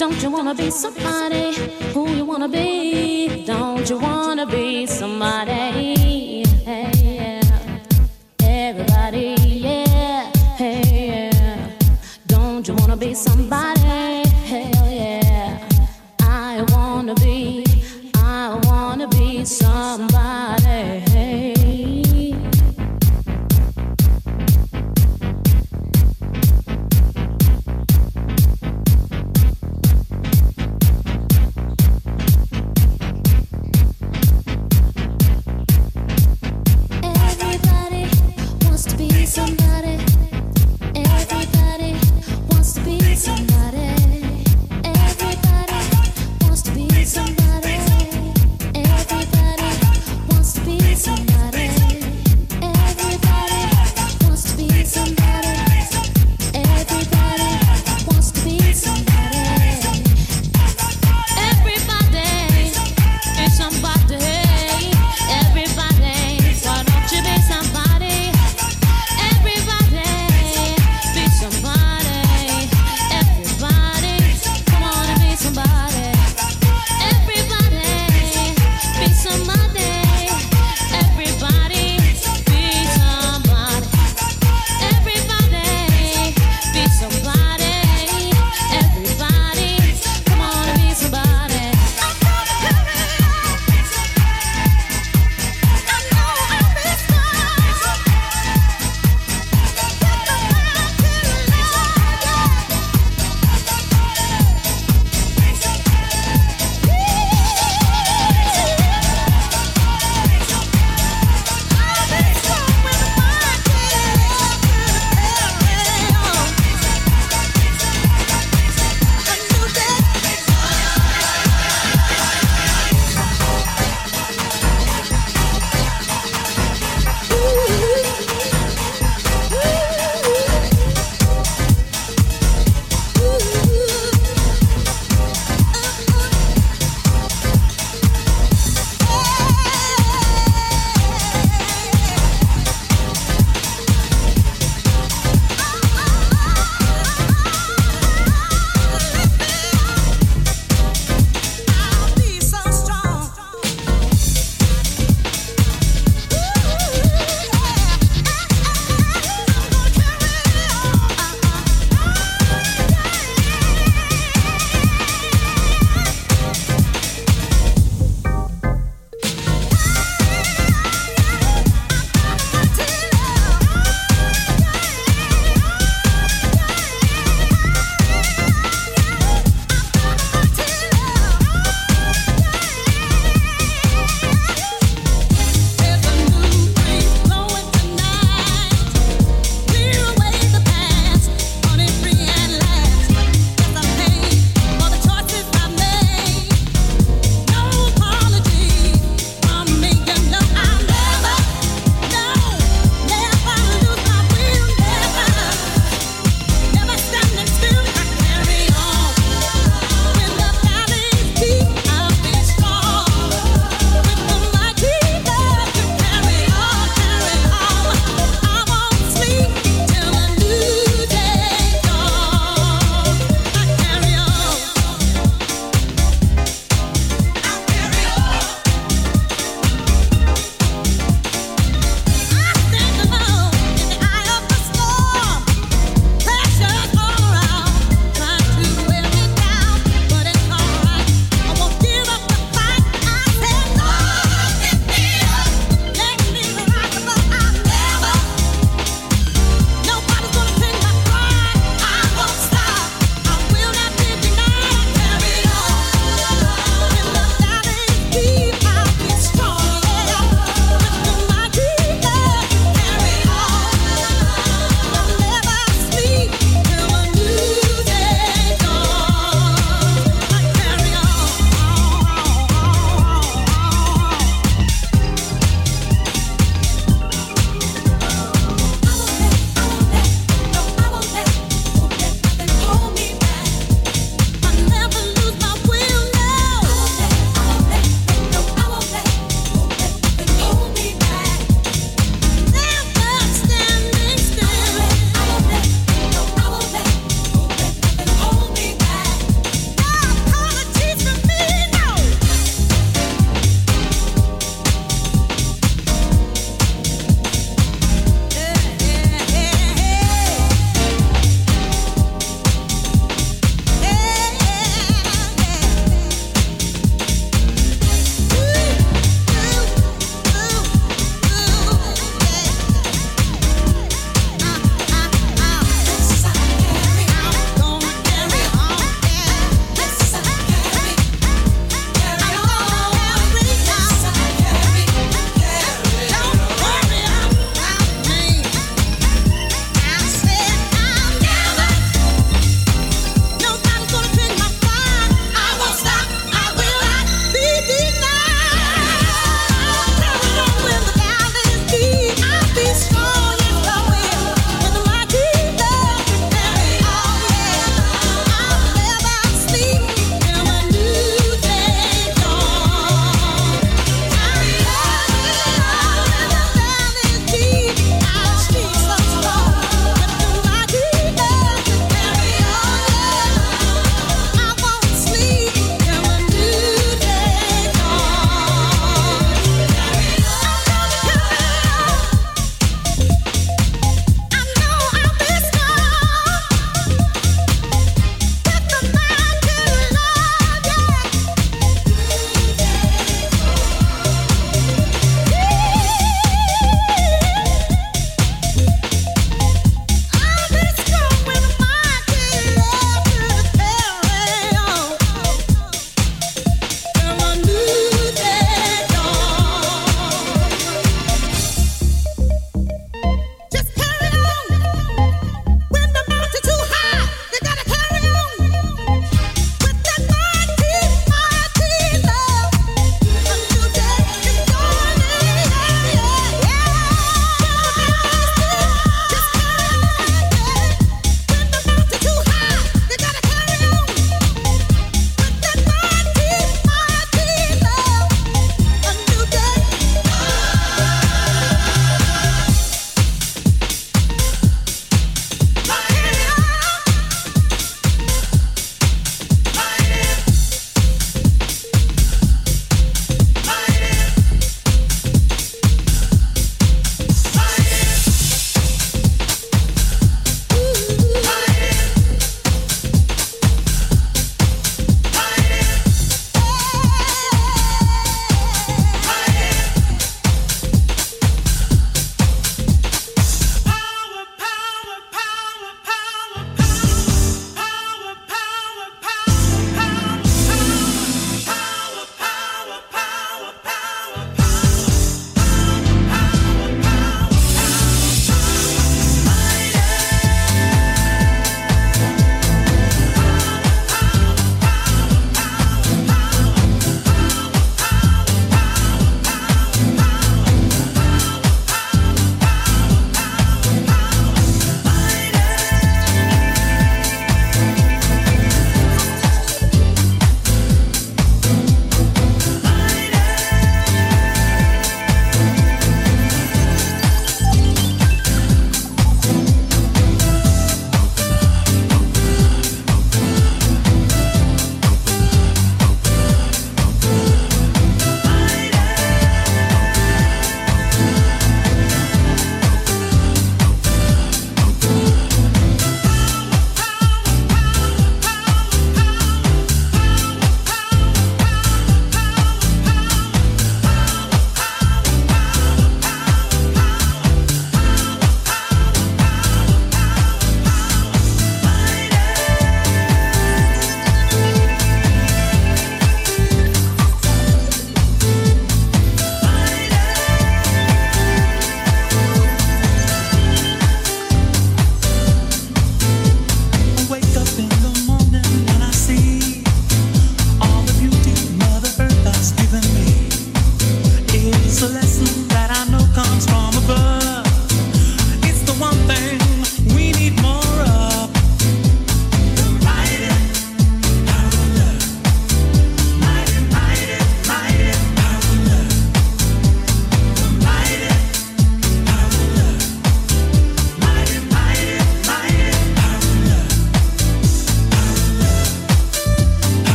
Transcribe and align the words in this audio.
Don't 0.00 0.22
you 0.22 0.30
wanna 0.30 0.54
be 0.54 0.70
somebody 0.70 1.54
who 1.92 2.08
you 2.16 2.24
wanna 2.24 2.48
be? 2.48 3.44
Don't 3.44 3.86
you 3.90 3.98
wanna 3.98 4.46
be 4.46 4.86
somebody? 4.86 6.09